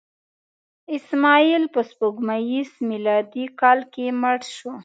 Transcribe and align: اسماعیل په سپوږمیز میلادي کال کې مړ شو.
اسماعیل 0.97 1.63
په 1.73 1.81
سپوږمیز 1.89 2.69
میلادي 2.89 3.45
کال 3.61 3.79
کې 3.93 4.05
مړ 4.21 4.37
شو. 4.55 4.71